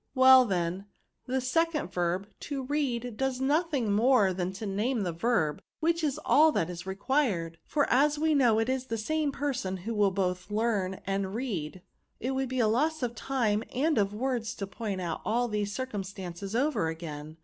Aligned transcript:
*' 0.13 0.15
Well, 0.15 0.45
then, 0.45 0.87
the 1.27 1.39
second 1.39 1.93
verb 1.93 2.27
to 2.49 2.63
read 2.63 3.17
does 3.17 3.39
nothing 3.39 3.91
more 3.91 4.33
than 4.33 4.49
name 4.59 5.01
the 5.01 5.11
verb, 5.11 5.61
which 5.79 6.03
is 6.03 6.19
all 6.25 6.51
that 6.53 6.71
is 6.71 6.87
required; 6.87 7.59
for 7.67 7.87
as 7.87 8.17
we 8.17 8.33
know 8.33 8.55
that 8.55 8.61
it 8.67 8.71
is 8.73 8.85
the 8.87 8.97
same 8.97 9.31
person 9.31 9.77
who 9.85 9.93
will 9.93 10.09
both 10.09 10.49
learn 10.49 10.95
and 11.05 11.25
read^ 11.35 11.81
it 12.19 12.31
would 12.31 12.49
be 12.49 12.57
a 12.59 12.67
loss 12.67 13.03
of 13.03 13.13
time 13.13 13.63
and 13.75 13.99
of 13.99 14.11
words 14.11 14.55
to 14.55 14.65
point 14.65 15.01
out 15.01 15.21
all 15.23 15.47
these 15.47 15.71
circumstances 15.71 16.55
over 16.55 16.87
again. 16.87 17.37